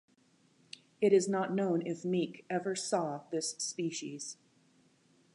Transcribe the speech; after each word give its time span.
It 0.99 1.13
is 1.13 1.27
not 1.29 1.53
known 1.53 1.85
if 1.85 2.03
Meek 2.03 2.43
ever 2.49 2.75
saw 2.75 3.25
this 3.29 3.51
species. 3.59 4.37